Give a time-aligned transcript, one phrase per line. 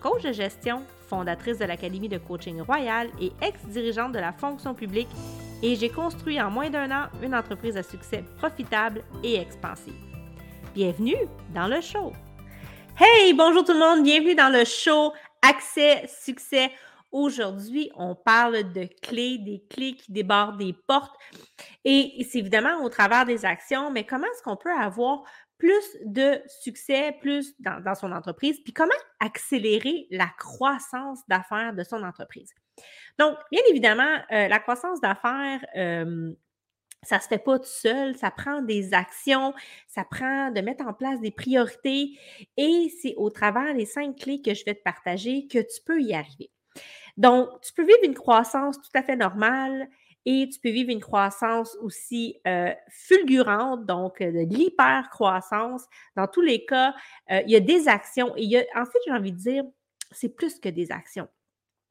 [0.00, 5.08] coach de gestion fondatrice de l'Académie de coaching royal et ex-dirigeante de la fonction publique,
[5.62, 9.94] et j'ai construit en moins d'un an une entreprise à succès profitable et expansive.
[10.74, 11.16] Bienvenue
[11.54, 12.12] dans le show.
[12.98, 16.70] Hey, bonjour tout le monde, bienvenue dans le show Accès Succès.
[17.10, 21.16] Aujourd'hui, on parle de clés, des clés qui débordent des portes.
[21.84, 25.22] Et c'est évidemment au travers des actions, mais comment est-ce qu'on peut avoir
[25.58, 32.02] plus de succès, plus dans, son entreprise, puis comment accélérer la croissance d'affaires de son
[32.04, 32.54] entreprise.
[33.18, 36.32] Donc, bien évidemment, euh, la croissance d'affaires, euh,
[37.02, 39.52] ça ne se fait pas tout seul, ça prend des actions,
[39.88, 42.18] ça prend de mettre en place des priorités
[42.56, 46.00] et c'est au travers des cinq clés que je vais te partager que tu peux
[46.00, 46.50] y arriver.
[47.16, 49.88] Donc, tu peux vivre une croissance tout à fait normale
[50.26, 55.84] et tu peux vivre une croissance aussi euh, fulgurante, donc euh, de l'hyper-croissance.
[56.16, 56.94] Dans tous les cas,
[57.30, 59.38] euh, il y a des actions et il y a, en fait, j'ai envie de
[59.38, 59.64] dire,
[60.10, 61.28] c'est plus que des actions.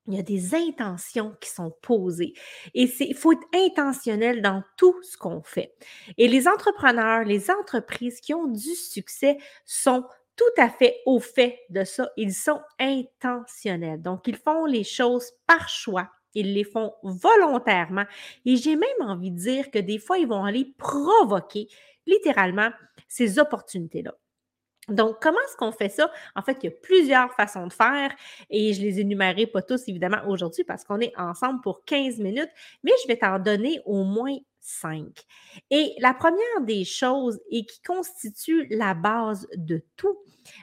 [0.08, 2.34] Il y a des intentions qui sont posées.
[2.74, 5.76] Et il faut être intentionnel dans tout ce qu'on fait.
[6.18, 10.06] Et les entrepreneurs, les entreprises qui ont du succès sont
[10.38, 12.10] tout à fait au fait de ça.
[12.16, 14.02] Ils sont intentionnels.
[14.02, 18.06] Donc, ils font les choses par choix ils les font volontairement.
[18.46, 21.68] Et j'ai même envie de dire que des fois, ils vont aller provoquer
[22.06, 22.70] littéralement
[23.08, 24.14] ces opportunités-là.
[24.90, 26.10] Donc, comment est-ce qu'on fait ça?
[26.36, 28.10] En fait, il y a plusieurs façons de faire
[28.50, 32.50] et je les énumérerai pas tous, évidemment, aujourd'hui parce qu'on est ensemble pour 15 minutes,
[32.84, 35.24] mais je vais t'en donner au moins cinq.
[35.72, 40.18] Et la première des choses et qui constitue la base de tout,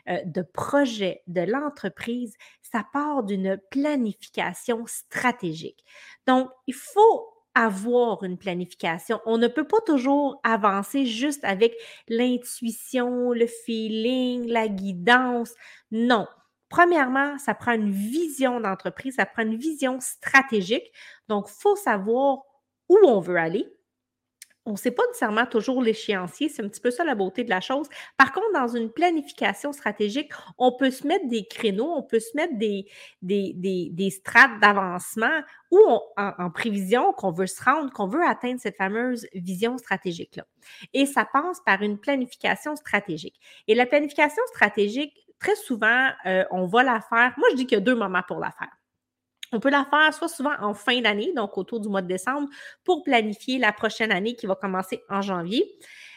[0.09, 2.35] euh, de projet de l'entreprise,
[2.75, 5.85] ça part d'une planification stratégique.
[6.27, 9.21] Donc, il faut avoir une planification.
[9.27, 11.73] On ne peut pas toujours avancer juste avec
[12.09, 15.53] l'intuition, le feeling, la guidance.
[15.93, 16.27] Non.
[16.69, 20.91] Premièrement, ça prend une vision d'entreprise, ça prend une vision stratégique.
[21.29, 22.39] Donc, il faut savoir
[22.89, 23.73] où on veut aller,
[24.67, 27.51] on ne sait pas nécessairement toujours l'échéancier, c'est un petit peu ça la beauté de
[27.51, 27.87] la chose.
[28.17, 32.35] Par contre, dans une planification stratégique, on peut se mettre des créneaux, on peut se
[32.35, 32.87] mettre des,
[33.23, 35.81] des, strates d'avancement ou
[36.17, 40.47] en, prévision qu'on veut se rendre, qu'on veut atteindre cette fameuse vision stratégique-là.
[40.95, 43.39] Et ça passe par une planification stratégique.
[43.69, 47.35] Et la planification stratégique, très souvent, euh, on va la faire.
[47.37, 48.71] Moi, je dis qu'il y a deux moments pour la faire.
[49.55, 52.49] On peut la faire soit souvent en fin d'année, donc autour du mois de décembre,
[52.83, 55.65] pour planifier la prochaine année qui va commencer en janvier.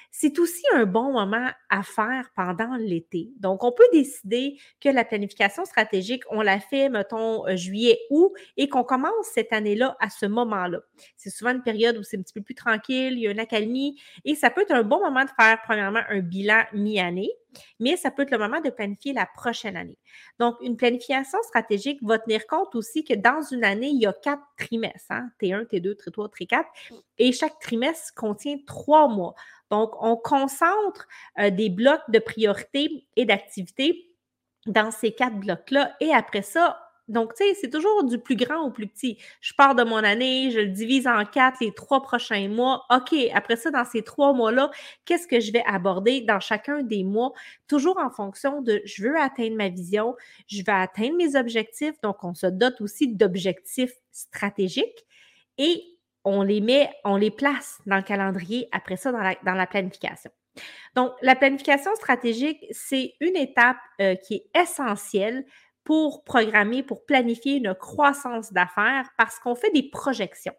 [0.10, 3.30] C'est aussi un bon moment à faire pendant l'été.
[3.40, 8.32] Donc, on peut décider que la planification stratégique, on la fait, mettons, euh, juillet, août,
[8.56, 10.80] et qu'on commence cette année-là à ce moment-là.
[11.18, 13.40] C'est souvent une période où c'est un petit peu plus tranquille, il y a une
[13.40, 17.30] accalmie, et ça peut être un bon moment de faire, premièrement, un bilan mi-année
[17.80, 19.98] mais ça peut être le moment de planifier la prochaine année.
[20.40, 24.14] Donc, une planification stratégique va tenir compte aussi que dans une année, il y a
[24.14, 26.64] quatre trimestres, T1, T2, T3, T4,
[27.18, 29.36] et chaque trimestre contient trois mois.
[29.70, 31.08] Donc, on concentre
[31.40, 34.16] euh, des blocs de priorité et d'activité
[34.66, 35.96] dans ces quatre blocs-là.
[36.00, 39.18] Et après ça, donc, tu sais, c'est toujours du plus grand au plus petit.
[39.40, 42.86] Je pars de mon année, je le divise en quatre les trois prochains mois.
[42.90, 44.72] OK, après ça, dans ces trois mois-là,
[45.06, 47.32] qu'est-ce que je vais aborder dans chacun des mois?
[47.68, 50.16] Toujours en fonction de je veux atteindre ma vision,
[50.48, 51.96] je veux atteindre mes objectifs.
[52.04, 55.06] Donc, on se dote aussi d'objectifs stratégiques
[55.58, 55.84] et
[56.26, 59.66] on les met, on les place dans le calendrier après ça dans la, dans la
[59.66, 60.30] planification.
[60.96, 65.46] Donc, la planification stratégique, c'est une étape euh, qui est essentielle
[65.88, 70.54] pour programmer, pour planifier une croissance d'affaires parce qu'on fait des projections.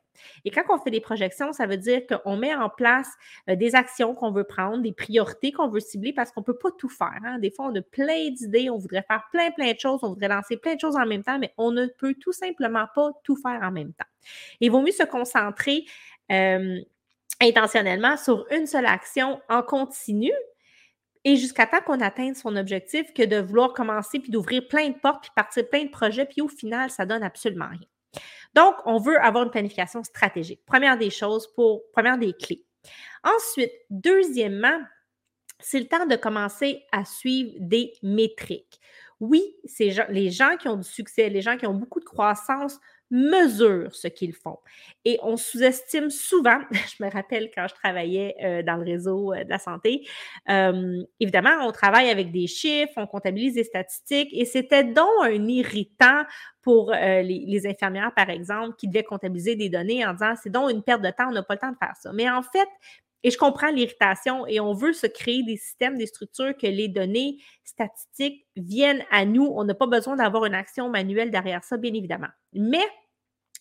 [0.47, 3.11] Et quand on fait des projections, ça veut dire qu'on met en place
[3.51, 6.57] euh, des actions qu'on veut prendre, des priorités qu'on veut cibler parce qu'on ne peut
[6.57, 7.21] pas tout faire.
[7.27, 7.39] Hein.
[7.41, 10.29] Des fois, on a plein d'idées, on voudrait faire plein, plein de choses, on voudrait
[10.29, 13.37] lancer plein de choses en même temps, mais on ne peut tout simplement pas tout
[13.37, 14.09] faire en même temps.
[14.61, 15.85] Il vaut mieux se concentrer
[16.33, 16.81] euh,
[17.43, 20.33] intentionnellement sur une seule action en continu
[21.25, 24.99] et jusqu'à temps qu'on atteigne son objectif que de vouloir commencer puis d'ouvrir plein de
[24.99, 27.87] portes puis partir plein de projets puis au final, ça donne absolument rien.
[28.55, 30.65] Donc, on veut avoir une planification stratégique.
[30.65, 32.65] Première des choses pour, première des clés.
[33.23, 34.81] Ensuite, deuxièmement,
[35.61, 38.81] c'est le temps de commencer à suivre des métriques.
[39.21, 39.57] Oui,
[40.09, 42.79] les gens qui ont du succès, les gens qui ont beaucoup de croissance
[43.11, 44.59] mesurent ce qu'ils font.
[45.05, 49.45] Et on sous-estime souvent, je me rappelle quand je travaillais euh, dans le réseau euh,
[49.45, 50.07] de la santé,
[50.49, 55.49] euh, évidemment, on travaille avec des chiffres, on comptabilise des statistiques, et c'était donc un
[55.49, 56.25] irritant
[56.63, 60.71] pour les, les, infirmières, par exemple, qui devaient comptabiliser des données en disant c'est donc
[60.71, 62.13] une perte de temps, on n'a pas le temps de faire ça.
[62.13, 62.69] Mais en fait,
[63.25, 66.89] et je comprends l'irritation et on veut se créer des systèmes, des structures que les
[66.89, 69.45] données statistiques viennent à nous.
[69.45, 72.29] On n'a pas besoin d'avoir une action manuelle derrière ça, bien évidemment.
[72.53, 72.85] Mais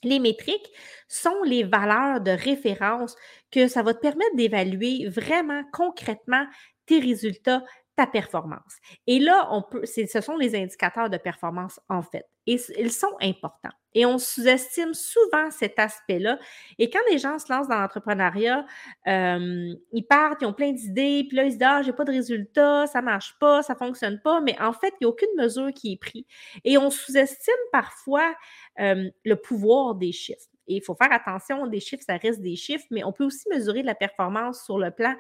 [0.03, 0.71] les métriques
[1.07, 3.15] sont les valeurs de référence
[3.51, 6.45] que ça va te permettre d'évaluer vraiment concrètement
[6.85, 7.63] tes résultats,
[7.97, 8.77] ta performance.
[9.07, 12.25] Et là, on peut, ce sont les indicateurs de performance en fait.
[12.45, 13.73] Et ils sont importants.
[13.93, 16.37] Et on sous-estime souvent cet aspect-là.
[16.77, 18.65] Et quand les gens se lancent dans l'entrepreneuriat,
[19.07, 22.05] euh, ils partent, ils ont plein d'idées, puis là, ils se disent Ah, j'ai pas
[22.05, 24.39] de résultats, ça marche pas, ça fonctionne pas.
[24.41, 26.23] Mais en fait, il n'y a aucune mesure qui est prise.
[26.63, 28.33] Et on sous-estime parfois
[28.79, 30.45] euh, le pouvoir des chiffres.
[30.67, 33.49] Et il faut faire attention, des chiffres, ça reste des chiffres, mais on peut aussi
[33.49, 35.15] mesurer de la performance sur le plan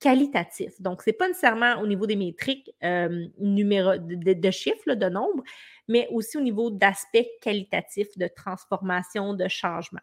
[0.00, 0.80] qualitatif.
[0.80, 5.42] Donc, ce n'est pas nécessairement au niveau des métriques euh, de, chiffres, de nombre,
[5.88, 10.00] mais aussi au niveau d'aspects qualitatifs, de transformation, de changement.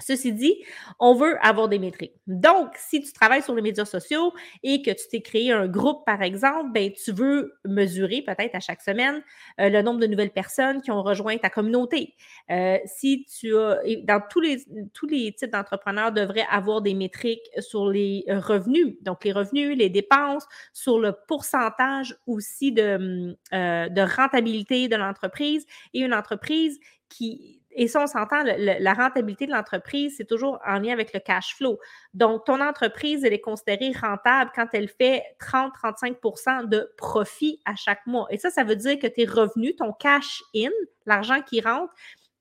[0.00, 0.56] Ceci dit,
[0.98, 2.16] on veut avoir des métriques.
[2.26, 4.32] Donc, si tu travailles sur les médias sociaux
[4.64, 8.60] et que tu t'es créé un groupe, par exemple, ben, tu veux mesurer peut-être à
[8.60, 9.22] chaque semaine
[9.60, 12.14] euh, le nombre de nouvelles personnes qui ont rejoint ta communauté.
[12.50, 14.64] Euh, si tu as, dans tous les,
[14.94, 20.44] tous types d'entrepreneurs devraient avoir des métriques sur les revenus, donc les revenus, les dépenses,
[20.72, 27.88] sur le pourcentage aussi de, euh, de rentabilité de l'entreprise et une entreprise qui et
[27.88, 31.78] ça, on s'entend, la rentabilité de l'entreprise, c'est toujours en lien avec le cash flow.
[32.12, 38.06] Donc, ton entreprise, elle est considérée rentable quand elle fait 30-35% de profit à chaque
[38.06, 38.26] mois.
[38.30, 40.70] Et ça, ça veut dire que tes revenus, ton cash in,
[41.06, 41.92] l'argent qui rentre,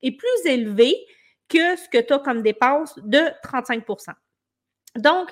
[0.03, 0.95] est plus élevé
[1.49, 3.85] que ce que tu as comme dépense de 35
[4.97, 5.31] Donc,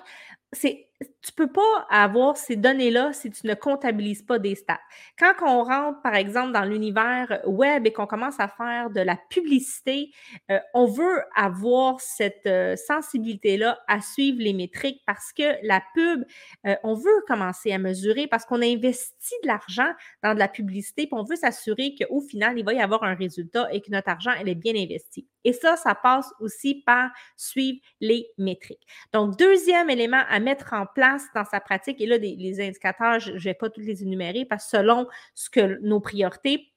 [0.51, 0.87] c'est
[1.23, 4.79] tu ne peux pas avoir ces données-là si tu ne comptabilises pas des stats.
[5.19, 9.17] Quand on rentre, par exemple, dans l'univers web et qu'on commence à faire de la
[9.29, 10.11] publicité,
[10.49, 16.25] euh, on veut avoir cette euh, sensibilité-là à suivre les métriques parce que la pub,
[16.65, 19.91] euh, on veut commencer à mesurer parce qu'on a investi de l'argent
[20.23, 23.15] dans de la publicité, puis on veut s'assurer qu'au final, il va y avoir un
[23.15, 25.27] résultat et que notre argent, elle est bien investi.
[25.43, 28.85] Et ça, ça passe aussi par suivre les métriques.
[29.13, 31.99] Donc, deuxième élément à mettre en place dans sa pratique.
[32.01, 35.49] Et là, les indicateurs, je ne vais pas tous les énumérer parce que selon ce
[35.49, 36.67] que nos priorités,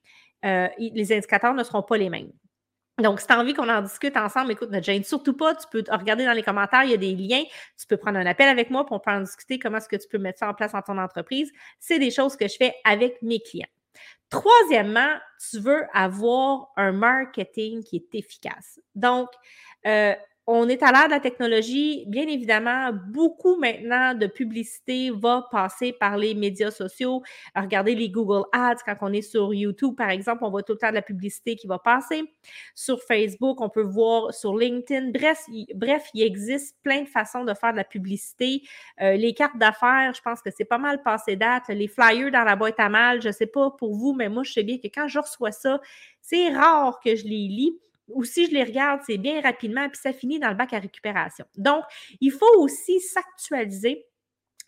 [0.44, 2.32] euh, les indicateurs ne seront pas les mêmes.
[2.98, 5.54] Donc, si tu as envie qu'on en discute ensemble, écoute, ne gêne surtout pas.
[5.56, 7.42] Tu peux regarder dans les commentaires, il y a des liens.
[7.78, 10.19] Tu peux prendre un appel avec moi pour en discuter comment est-ce que tu peux
[10.19, 11.50] mettre ça en place dans ton entreprise.
[11.81, 13.66] C'est des choses que je fais avec mes clients.
[14.31, 15.19] Troisièmement,
[15.50, 18.81] tu veux avoir un marketing qui est efficace.
[18.94, 19.28] Donc,
[19.86, 20.14] euh,
[20.46, 22.05] on est à l'ère de la technologie.
[22.06, 27.23] Bien évidemment, beaucoup maintenant de publicité va passer par les médias sociaux.
[27.56, 30.79] Regardez les Google Ads quand on est sur YouTube, par exemple, on voit tout le
[30.79, 32.25] temps de la publicité qui va passer.
[32.75, 35.12] Sur Facebook, on peut voir sur LinkedIn.
[35.12, 38.62] Bref, il, bref, il existe plein de façons de faire de la publicité.
[39.00, 41.69] Euh, les cartes d'affaires, je pense que c'est pas mal passé date.
[41.69, 44.52] Les flyers dans la boîte à mal, je sais pas pour vous, mais moi, je
[44.52, 45.81] sais bien que quand je reçois ça,
[46.20, 50.00] c'est rare que je les lis ou si je les regarde, c'est bien rapidement, puis
[50.00, 51.44] ça finit dans le bac à récupération.
[51.56, 51.84] Donc,
[52.20, 54.06] il faut aussi s'actualiser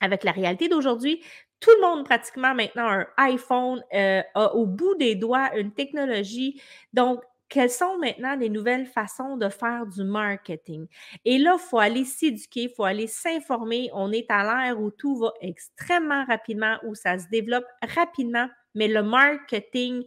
[0.01, 1.23] avec la réalité d'aujourd'hui.
[1.61, 6.61] Tout le monde pratiquement maintenant un iPhone, euh, a au bout des doigts une technologie.
[6.93, 10.87] Donc, quelles sont maintenant les nouvelles façons de faire du marketing?
[11.25, 13.89] Et là, il faut aller s'éduquer, il faut aller s'informer.
[13.93, 18.89] On est à l'ère où tout va extrêmement rapidement, où ça se développe rapidement, mais
[18.89, 20.05] le marketing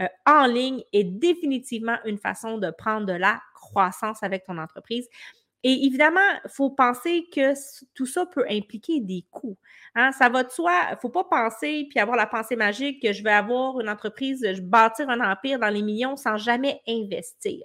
[0.00, 5.08] euh, en ligne est définitivement une façon de prendre de la croissance avec ton entreprise.
[5.64, 7.54] Et évidemment, il faut penser que
[7.94, 9.56] tout ça peut impliquer des coûts.
[9.94, 10.10] Hein.
[10.10, 13.12] Ça va de soi, il ne faut pas penser puis avoir la pensée magique que
[13.12, 17.60] je vais avoir une entreprise, je bâtir un empire dans les millions sans jamais investir.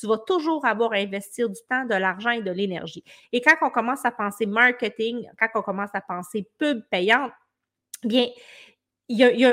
[0.00, 3.04] Tu vas toujours avoir à investir du temps, de l'argent et de l'énergie.
[3.32, 7.32] Et quand on commence à penser marketing, quand on commence à penser pub payante,
[8.02, 8.28] bien,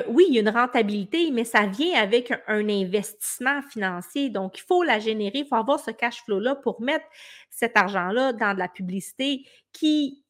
[0.08, 4.30] oui, il y a une rentabilité, mais ça vient avec un, investissement financier.
[4.30, 7.06] Donc, il faut la générer, il faut avoir ce cash flow-là pour mettre
[7.50, 10.24] cet argent-là dans de la publicité qui,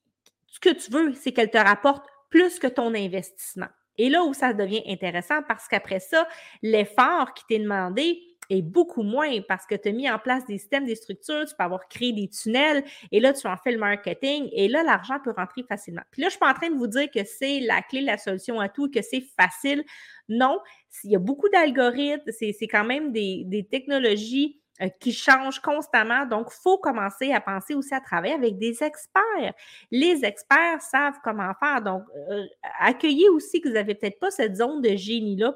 [0.47, 3.67] ce que tu veux, c'est qu'elle te rapporte plus que ton investissement.
[3.97, 6.27] Et là où ça devient intéressant, parce qu'après ça,
[6.61, 10.57] l'effort qui t'est demandé, et beaucoup moins parce que tu as mis en place des
[10.57, 13.77] systèmes, des structures, tu peux avoir créé des tunnels et là, tu en fais le
[13.77, 16.01] marketing et là, l'argent peut rentrer facilement.
[16.11, 18.01] Puis là, je ne suis pas en train de vous dire que c'est la clé,
[18.01, 19.83] la solution à tout, que c'est facile.
[20.27, 20.59] Non,
[21.03, 26.25] il y a beaucoup d'algorithmes, c'est quand même des, des technologies euh, qui changent constamment.
[26.25, 29.53] Donc, il faut commencer à penser aussi à travailler avec des experts.
[29.91, 31.81] Les experts savent comment faire.
[31.81, 32.45] Donc, euh,
[32.79, 35.53] accueillez aussi que vous n'avez peut-être pas cette zone de génie-là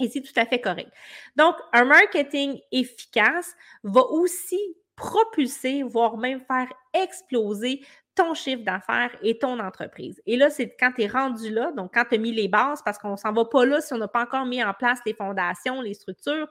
[0.00, 0.90] et c'est tout à fait correct.
[1.36, 4.60] Donc, un marketing efficace va aussi
[4.96, 7.80] propulser, voire même faire exploser
[8.14, 10.22] ton chiffre d'affaires et ton entreprise.
[10.26, 12.80] Et là, c'est quand tu es rendu là, donc quand tu as mis les bases,
[12.84, 15.00] parce qu'on ne s'en va pas là si on n'a pas encore mis en place
[15.04, 16.48] les fondations, les structures,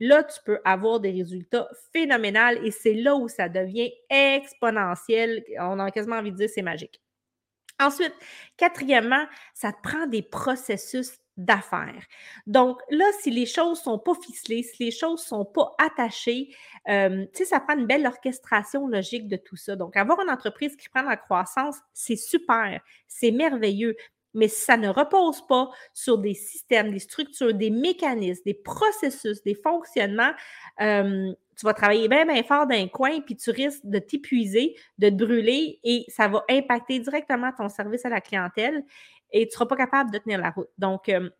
[0.00, 5.44] là, tu peux avoir des résultats phénoménaux et c'est là où ça devient exponentiel.
[5.60, 7.00] On a quasiment envie de dire c'est magique.
[7.80, 8.14] Ensuite,
[8.56, 12.04] quatrièmement, ça te prend des processus d'affaires.
[12.46, 16.54] Donc là, si les choses sont pas ficelées, si les choses sont pas attachées,
[16.88, 19.76] euh, tu sais, ça prend une belle orchestration logique de tout ça.
[19.76, 23.96] Donc, avoir une entreprise qui prend la croissance, c'est super, c'est merveilleux.
[24.34, 29.42] Mais si ça ne repose pas sur des systèmes, des structures, des mécanismes, des processus,
[29.42, 30.32] des fonctionnements,
[30.80, 35.08] euh, tu vas travailler bien, bien fort d'un coin, puis tu risques de t'épuiser, de
[35.08, 38.84] te brûler, et ça va impacter directement ton service à la clientèle
[39.32, 40.68] et tu ne seras pas capable de tenir la route.
[40.78, 41.30] Donc, euh,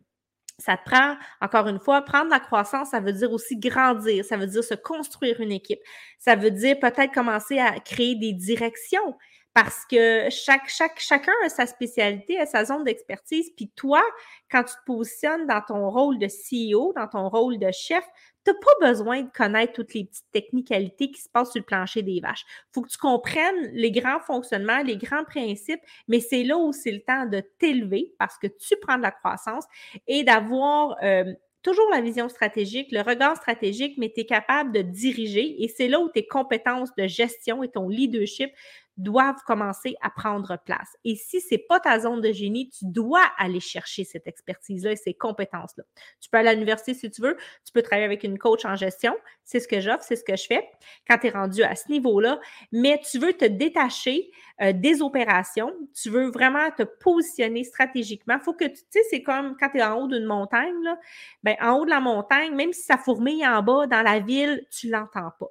[0.59, 4.37] ça te prend, encore une fois, prendre la croissance, ça veut dire aussi grandir, ça
[4.37, 5.79] veut dire se construire une équipe,
[6.17, 9.15] ça veut dire peut-être commencer à créer des directions
[9.61, 13.51] parce que chaque, chacun a sa spécialité, a sa zone d'expertise.
[13.57, 14.01] Puis toi,
[14.49, 18.05] quand tu te positionnes dans ton rôle de CEO, dans ton rôle de chef,
[18.45, 21.65] tu n'as pas besoin de connaître toutes les petites technicalités qui se passent sur le
[21.65, 22.45] plancher des vaches.
[22.47, 26.71] Il faut que tu comprennes les grands fonctionnements, les grands principes, mais c'est là où
[26.71, 29.65] c'est le temps de t'élever parce que tu prends de la croissance
[30.07, 34.81] et d'avoir euh, toujours la vision stratégique, le regard stratégique, mais tu es capable de
[34.81, 38.51] diriger et c'est là où tes compétences de gestion et ton leadership
[38.99, 40.95] doivent commencer à prendre place.
[41.05, 44.91] Et si ce n'est pas ta zone de génie, tu dois aller chercher cette expertise-là
[44.91, 45.83] et ces compétences-là.
[46.19, 48.75] Tu peux aller à l'université si tu veux, tu peux travailler avec une coach en
[48.75, 50.69] gestion, c'est ce que j'offre, c'est ce que je fais
[51.07, 52.39] quand tu es rendu à ce niveau-là,
[52.71, 54.29] mais tu veux te détacher
[54.61, 58.39] euh, des opérations, tu veux vraiment te positionner stratégiquement.
[58.39, 60.97] Faut que tu, sais, c'est comme quand tu es en haut d'une montagne, là,
[61.43, 64.65] ben, en haut de la montagne, même si ça fourmille en bas dans la ville,
[64.71, 65.47] tu l'entends pas.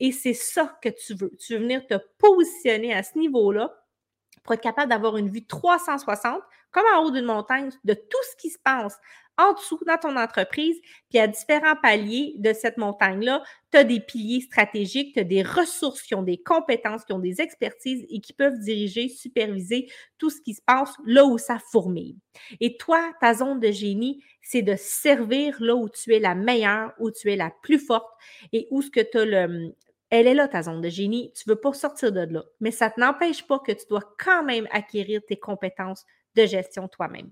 [0.00, 1.30] Et c'est ça que tu veux.
[1.38, 3.74] Tu veux venir te positionner à ce niveau-là
[4.42, 8.36] pour être capable d'avoir une vue 360, comme en haut d'une montagne, de tout ce
[8.36, 8.98] qui se passe
[9.38, 10.78] en dessous dans ton entreprise,
[11.10, 15.42] puis à différents paliers de cette montagne-là, tu as des piliers stratégiques, tu as des
[15.42, 20.30] ressources qui ont des compétences, qui ont des expertises et qui peuvent diriger, superviser tout
[20.30, 22.16] ce qui se passe là où ça fourmille.
[22.60, 26.92] Et toi, ta zone de génie, c'est de servir là où tu es la meilleure,
[26.98, 28.12] où tu es la plus forte
[28.52, 29.74] et où ce que tu as le,
[30.12, 31.32] elle est là, ta zone de génie.
[31.34, 32.44] Tu ne veux pas sortir de là.
[32.60, 36.04] Mais ça ne n'empêche pas que tu dois quand même acquérir tes compétences
[36.36, 37.30] de gestion toi-même.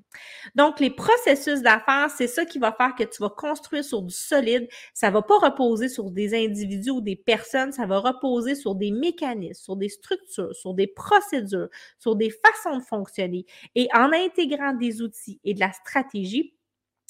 [0.54, 4.14] Donc, les processus d'affaires, c'est ça qui va faire que tu vas construire sur du
[4.14, 4.68] solide.
[4.94, 8.90] Ça va pas reposer sur des individus ou des personnes, ça va reposer sur des
[8.90, 13.46] mécanismes, sur des structures, sur des procédures, sur des façons de fonctionner.
[13.74, 16.54] Et en intégrant des outils et de la stratégie,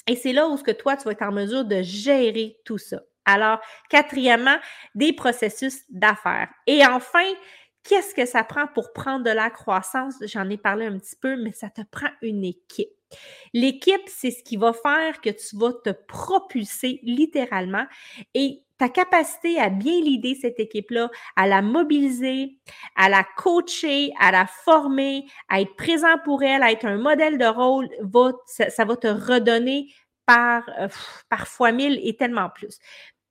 [0.07, 2.77] et c'est là où ce que toi, tu vas être en mesure de gérer tout
[2.77, 3.01] ça.
[3.25, 4.57] Alors, quatrièmement,
[4.95, 6.49] des processus d'affaires.
[6.65, 7.29] Et enfin,
[7.83, 10.15] Qu'est-ce que ça prend pour prendre de la croissance?
[10.25, 12.89] J'en ai parlé un petit peu, mais ça te prend une équipe.
[13.53, 17.85] L'équipe, c'est ce qui va faire que tu vas te propulser littéralement
[18.33, 22.57] et ta capacité à bien l'idée cette équipe-là, à la mobiliser,
[22.95, 27.37] à la coacher, à la former, à être présent pour elle, à être un modèle
[27.37, 29.93] de rôle, va, ça, va te redonner
[30.25, 30.87] par, euh,
[31.29, 32.79] par fois mille et tellement plus.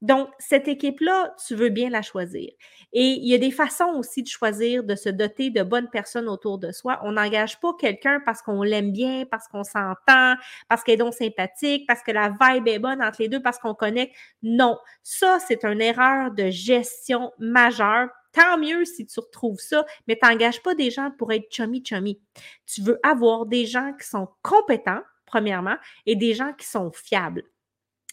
[0.03, 2.51] Donc, cette équipe-là, tu veux bien la choisir.
[2.93, 6.29] Et il y a des façons aussi de choisir, de se doter de bonnes personnes
[6.29, 6.99] autour de soi.
[7.03, 10.37] On n'engage pas quelqu'un parce qu'on l'aime bien, parce qu'on s'entend,
[10.69, 13.59] parce qu'elle est donc sympathique, parce que la vibe est bonne entre les deux, parce
[13.59, 14.15] qu'on connecte.
[14.43, 18.09] Non, ça, c'est une erreur de gestion majeure.
[18.33, 22.21] Tant mieux si tu retrouves ça, mais tu n'engages pas des gens pour être chummy-chummy.
[22.65, 25.77] Tu veux avoir des gens qui sont compétents, premièrement,
[26.07, 27.43] et des gens qui sont fiables.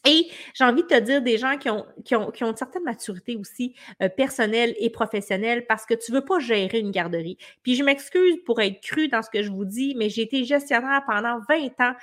[0.08, 1.86] Et j'ai envie de te dire des gens qui ont,
[2.42, 6.80] une certaine maturité aussi euh, personnelle et professionnelle parce que tu ne veux pas gérer
[6.80, 7.38] une garderie.
[7.62, 10.46] Puis je m'excuse pour être cru dans ce que je vous dis, mais j'ai été
[10.46, 11.94] gestionnaire pendant 20 ans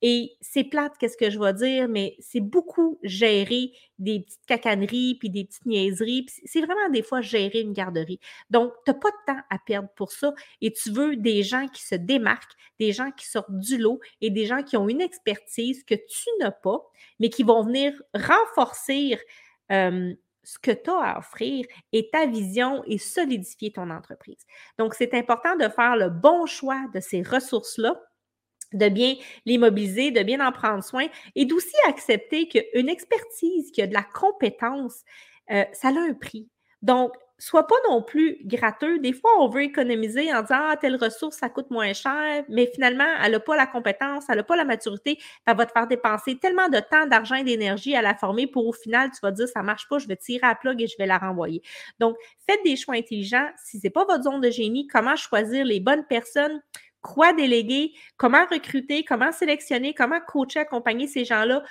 [0.00, 5.16] Et c'est plate, qu'est-ce que je vais dire, mais c'est beaucoup gérer des petites cacaneries
[5.16, 6.26] puis des petites niaiseries.
[6.44, 8.20] C'est vraiment des fois gérer une garderie.
[8.50, 11.66] Donc, tu n'as pas de temps à perdre pour ça et tu veux des gens
[11.68, 15.00] qui se démarquent, des gens qui sortent du lot et des gens qui ont une
[15.00, 16.80] expertise que tu n'as pas,
[17.18, 19.18] mais qui vont venir renforcer
[19.68, 24.46] ce que tu as à offrir et ta vision et solidifier ton entreprise.
[24.78, 28.00] Donc, c'est important de faire le bon choix de ces ressources-là
[28.72, 29.14] de bien
[29.46, 33.94] les mobiliser, de bien en prendre soin et d'aussi accepter qu'une expertise, qui a de
[33.94, 35.02] la compétence,
[35.50, 36.48] euh, ça a un prix.
[36.82, 38.98] Donc, sois pas non plus gratteux.
[38.98, 42.66] Des fois, on veut économiser en disant Ah, telle ressource, ça coûte moins cher, mais
[42.74, 45.86] finalement, elle n'a pas la compétence, elle n'a pas la maturité, elle va te faire
[45.86, 49.30] dépenser tellement de temps, d'argent et d'énergie à la former pour au final, tu vas
[49.30, 51.62] dire ça marche pas, je vais tirer à plug et je vais la renvoyer.
[52.00, 52.16] Donc,
[52.48, 53.48] faites des choix intelligents.
[53.64, 56.60] Si ce n'est pas votre zone de génie, comment choisir les bonnes personnes?
[57.02, 61.62] Quoi déléguer, comment recruter, comment sélectionner, comment coacher, accompagner ces gens-là.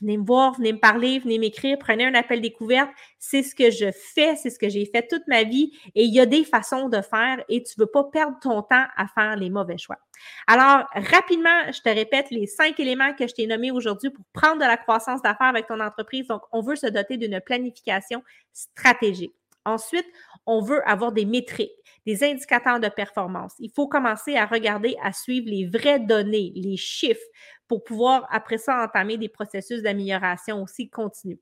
[0.00, 2.90] Venez me voir, venez me parler, venez m'écrire, prenez un appel découverte.
[3.18, 6.14] C'est ce que je fais, c'est ce que j'ai fait toute ma vie et il
[6.14, 9.06] y a des façons de faire et tu ne veux pas perdre ton temps à
[9.08, 9.98] faire les mauvais choix.
[10.46, 14.60] Alors, rapidement, je te répète les cinq éléments que je t'ai nommés aujourd'hui pour prendre
[14.60, 16.28] de la croissance d'affaires avec ton entreprise.
[16.28, 18.22] Donc, on veut se doter d'une planification
[18.52, 19.34] stratégique.
[19.64, 20.06] Ensuite,
[20.46, 21.72] on veut avoir des métriques,
[22.06, 23.54] des indicateurs de performance.
[23.58, 27.20] Il faut commencer à regarder, à suivre les vraies données, les chiffres,
[27.68, 31.38] pour pouvoir, après ça, entamer des processus d'amélioration aussi continus.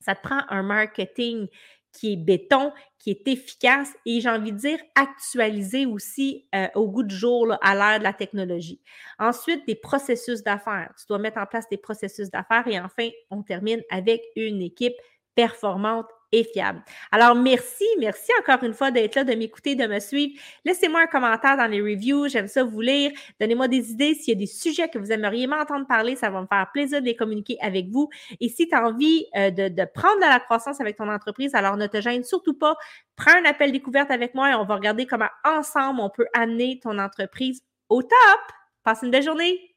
[0.00, 1.48] Ça te prend un marketing
[1.94, 6.88] qui est béton, qui est efficace et j'ai envie de dire actualisé aussi euh, au
[6.88, 8.80] goût du jour à l'ère de la technologie.
[9.18, 10.92] Ensuite, des processus d'affaires.
[10.98, 14.96] Tu dois mettre en place des processus d'affaires et enfin, on termine avec une équipe
[15.34, 16.06] performante
[16.42, 16.82] fiable.
[17.12, 20.32] Alors, merci, merci encore une fois d'être là, de m'écouter, de me suivre.
[20.64, 23.12] Laissez-moi un commentaire dans les reviews, j'aime ça vous lire.
[23.40, 26.40] Donnez-moi des idées s'il y a des sujets que vous aimeriez m'entendre parler, ça va
[26.40, 28.08] me faire plaisir de les communiquer avec vous.
[28.40, 31.54] Et si tu as envie euh, de, de, prendre de la croissance avec ton entreprise,
[31.54, 32.74] alors ne te gêne surtout pas.
[33.16, 36.80] Prends un appel découverte avec moi et on va regarder comment ensemble on peut amener
[36.82, 38.40] ton entreprise au top.
[38.82, 39.73] Passe une belle journée.